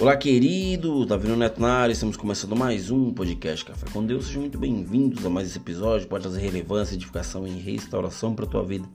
[0.00, 1.04] Olá, querido!
[1.04, 4.26] Davi Neto na área, estamos começando mais um podcast Café com Deus.
[4.26, 6.06] Sejam muito bem-vindos a mais esse episódio.
[6.06, 8.88] Pode trazer relevância, edificação e restauração para a tua vida.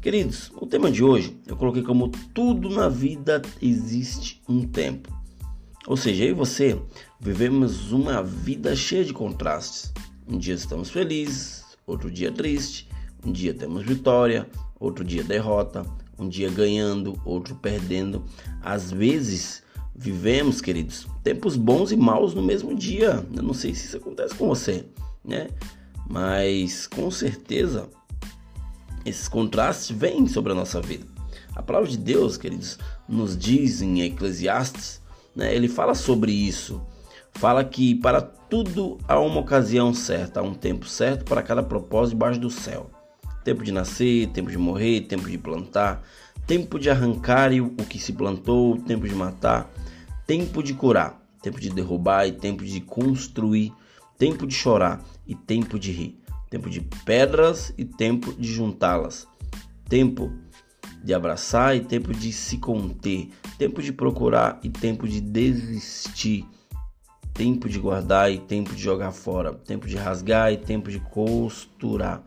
[0.00, 5.16] Queridos, o tema de hoje eu coloquei como tudo na vida existe um tempo.
[5.86, 6.76] Ou seja, eu e você
[7.20, 9.92] vivemos uma vida cheia de contrastes.
[10.26, 12.88] Um dia estamos felizes, outro dia triste,
[13.24, 14.48] um dia temos vitória,
[14.80, 15.86] outro dia derrota,
[16.18, 18.24] um dia ganhando, outro perdendo.
[18.60, 19.62] Às vezes
[19.94, 23.24] vivemos, queridos, tempos bons e maus no mesmo dia.
[23.34, 24.84] Eu não sei se isso acontece com você,
[25.24, 25.48] né?
[26.08, 27.88] Mas com certeza
[29.04, 31.06] esses contrastes vêm sobre a nossa vida.
[31.54, 32.78] A palavra de Deus, queridos,
[33.08, 35.02] nos diz em Eclesiastes,
[35.34, 35.54] né?
[35.54, 36.80] Ele fala sobre isso.
[37.34, 42.14] Fala que para tudo há uma ocasião certa, há um tempo certo para cada propósito
[42.14, 42.90] debaixo do céu.
[43.44, 46.02] Tempo de nascer, tempo de morrer, tempo de plantar,
[46.46, 49.70] tempo de arrancar o que se plantou, tempo de matar,
[50.26, 53.72] tempo de curar, tempo de derrubar e tempo de construir,
[54.18, 56.18] tempo de chorar e tempo de rir,
[56.50, 59.26] tempo de pedras e tempo de juntá-las,
[59.88, 60.32] tempo
[61.02, 66.46] de abraçar e tempo de se conter, tempo de procurar e tempo de desistir,
[67.34, 72.22] tempo de guardar e tempo de jogar fora, tempo de rasgar e tempo de costurar,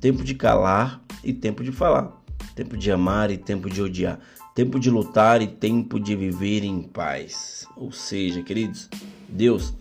[0.00, 2.23] tempo de calar e tempo de falar,
[2.54, 4.18] tempo de amar e tempo de odiar,
[4.54, 7.66] tempo de lutar e tempo de viver em paz.
[7.76, 8.88] Ou seja, queridos,
[9.28, 9.74] Deus,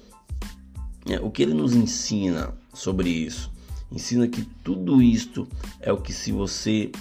[1.07, 3.51] é, o que ele nos ensina sobre isso?
[3.91, 5.47] Ensina que tudo isto
[5.79, 6.91] é o que se você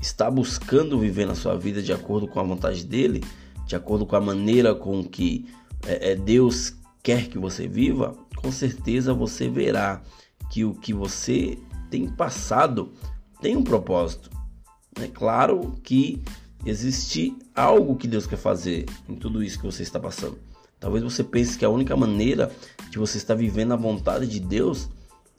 [0.00, 3.22] está buscando viver na sua vida de acordo com a vontade dele,
[3.66, 5.46] de acordo com a maneira com que
[5.86, 10.02] é, é, Deus quer que você viva, com certeza você verá
[10.50, 11.58] que o que você
[11.90, 12.92] tem passado
[13.40, 14.30] tem um propósito.
[15.02, 16.22] É claro que
[16.64, 20.38] existe algo que Deus quer fazer em tudo isso que você está passando.
[20.78, 22.50] Talvez você pense que a única maneira
[22.90, 24.88] de você estar vivendo a vontade de Deus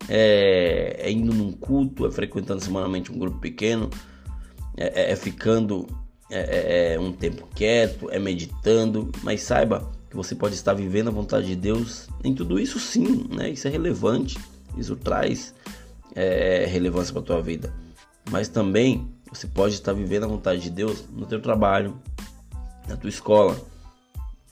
[0.07, 3.89] é, é indo num culto, é frequentando semanalmente um grupo pequeno,
[4.77, 5.88] é, é, é ficando
[6.29, 11.07] é, é, é, um tempo quieto, é meditando, mas saiba que você pode estar vivendo
[11.07, 13.49] a vontade de Deus em tudo isso sim, né?
[13.49, 14.38] Isso é relevante,
[14.78, 15.53] isso traz
[16.67, 17.73] relevância para a tua vida.
[18.29, 21.97] Mas também você pode estar vivendo a vontade de Deus no teu trabalho,
[22.87, 23.57] na tua escola,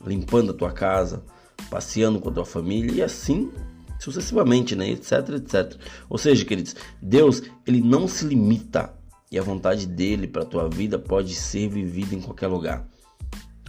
[0.04, 1.22] limpando a tua casa,
[1.68, 3.52] passeando com a tua família e assim
[3.98, 4.88] sucessivamente, né?
[4.88, 5.76] etc, etc.
[6.08, 8.94] Ou seja, queridos, Deus, ele não se limita
[9.30, 12.88] e a vontade dele para a tua vida pode ser vivida em qualquer lugar.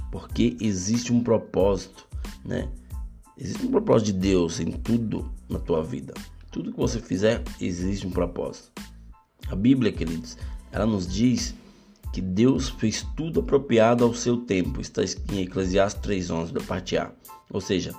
[0.09, 2.07] Porque existe um propósito,
[2.43, 2.69] né?
[3.37, 6.13] Existe um propósito de Deus em tudo na tua vida.
[6.51, 8.71] Tudo que você fizer, existe um propósito.
[9.47, 10.37] A Bíblia, queridos,
[10.71, 11.53] ela nos diz
[12.13, 14.81] que Deus fez tudo apropriado ao seu tempo.
[14.81, 15.01] Está
[15.31, 17.11] em Eclesiastes 3:11 da parte A.
[17.49, 17.93] Ou seja,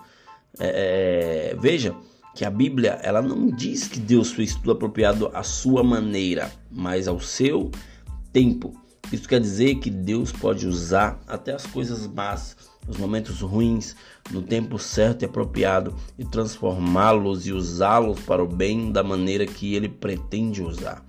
[0.59, 1.94] é, é, veja
[2.34, 7.06] que a Bíblia ela não diz que Deus fez tudo apropriado à sua maneira, mas
[7.09, 7.71] ao seu
[8.33, 8.75] tempo.
[9.12, 12.56] Isso quer dizer que Deus pode usar até as coisas más,
[12.89, 13.94] os momentos ruins,
[14.31, 19.75] no tempo certo e apropriado e transformá-los e usá-los para o bem da maneira que
[19.75, 21.04] ele pretende usar.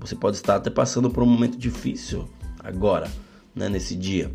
[0.00, 2.28] Você pode estar até passando por um momento difícil
[2.60, 3.10] agora,
[3.54, 4.30] né, nesse dia.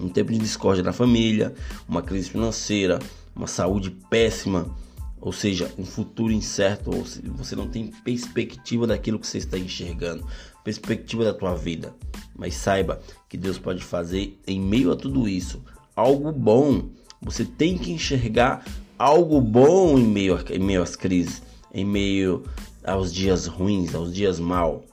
[0.00, 1.54] Um tempo de discórdia na família,
[1.88, 2.98] uma crise financeira,
[3.34, 4.74] uma saúde péssima,
[5.20, 7.04] ou seja, um futuro incerto, ou
[7.36, 10.26] você não tem perspectiva daquilo que você está enxergando,
[10.64, 11.94] perspectiva da tua vida.
[12.34, 15.62] Mas saiba que Deus pode fazer em meio a tudo isso
[15.94, 16.88] algo bom.
[17.20, 18.64] Você tem que enxergar
[18.98, 22.44] algo bom em meio, a, em meio às crises, em meio
[22.84, 24.84] aos dias ruins, aos dias mal.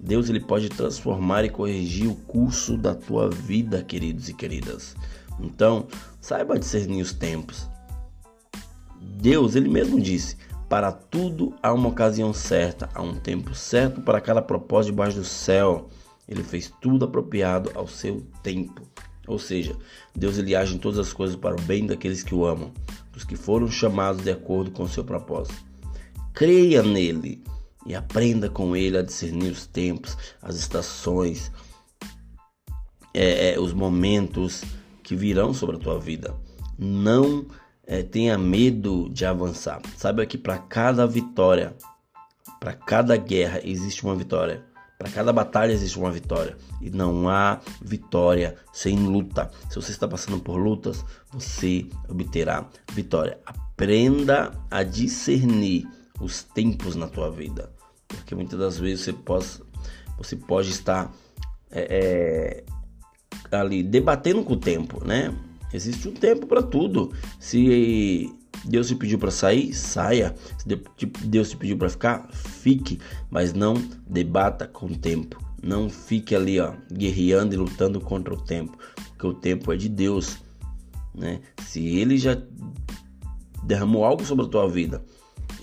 [0.00, 4.94] Deus ele pode transformar e corrigir o curso da tua vida, queridos e queridas.
[5.40, 5.86] Então,
[6.20, 7.68] saiba discernir os tempos.
[9.00, 10.36] Deus, ele mesmo disse:
[10.68, 15.24] para tudo há uma ocasião certa, há um tempo certo para cada propósito debaixo do
[15.24, 15.88] céu.
[16.28, 18.82] Ele fez tudo apropriado ao seu tempo.
[19.26, 19.76] Ou seja,
[20.14, 22.72] Deus ele age em todas as coisas para o bem daqueles que o amam,
[23.12, 25.73] dos que foram chamados de acordo com o seu propósito.
[26.34, 27.44] Creia nele
[27.86, 31.52] e aprenda com ele a discernir os tempos, as estações,
[33.14, 34.64] é, é, os momentos
[35.04, 36.34] que virão sobre a tua vida.
[36.76, 37.46] Não
[37.86, 39.80] é, tenha medo de avançar.
[39.96, 41.76] Saiba que para cada vitória,
[42.58, 44.64] para cada guerra existe uma vitória.
[44.98, 46.56] Para cada batalha existe uma vitória.
[46.80, 49.52] E não há vitória sem luta.
[49.70, 53.38] Se você está passando por lutas, você obterá vitória.
[53.46, 55.86] Aprenda a discernir
[56.20, 57.70] os tempos na tua vida.
[58.08, 59.46] Porque muitas das vezes você pode,
[60.16, 61.12] você pode estar
[61.70, 62.64] é,
[63.50, 65.34] é, ali debatendo com o tempo, né?
[65.72, 67.12] Existe um tempo para tudo.
[67.40, 68.32] Se
[68.64, 70.34] Deus te pediu para sair, saia.
[70.56, 70.66] Se
[71.26, 73.74] Deus te pediu para ficar, fique, mas não
[74.06, 75.42] debata com o tempo.
[75.60, 78.76] Não fique ali, ó, guerreando e lutando contra o tempo,
[79.08, 80.36] porque o tempo é de Deus,
[81.14, 81.40] né?
[81.66, 82.40] Se ele já
[83.64, 85.02] derramou algo sobre a tua vida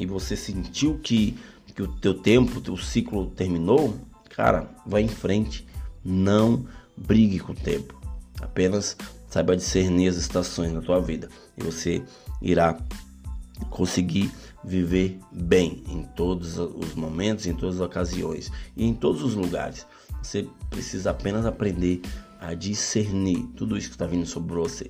[0.01, 1.37] e você sentiu que,
[1.75, 3.95] que o teu tempo, o teu ciclo terminou,
[4.31, 5.67] cara, vai em frente.
[6.03, 6.65] Não
[6.97, 8.01] brigue com o tempo.
[8.41, 8.97] Apenas
[9.29, 12.01] saiba discernir as estações na tua vida e você
[12.41, 12.79] irá
[13.69, 14.31] conseguir
[14.63, 19.85] viver bem em todos os momentos, em todas as ocasiões e em todos os lugares.
[20.23, 22.01] Você precisa apenas aprender
[22.39, 24.89] a discernir tudo isso que está vindo sobre você.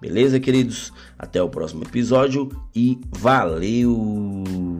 [0.00, 0.92] Beleza, queridos?
[1.18, 4.79] Até o próximo episódio e valeu!